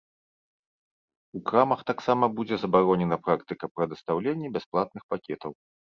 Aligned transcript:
У 1.39 1.41
крамах 1.51 1.83
таксама 1.91 2.25
будзе 2.39 2.55
забаронена 2.63 3.17
практыка 3.27 3.65
прадастаўлення 3.77 4.47
бясплатных 4.57 5.03
пакетаў. 5.13 5.51